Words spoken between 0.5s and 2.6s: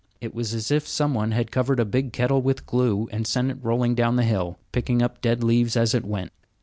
as if some one had covered a big kettle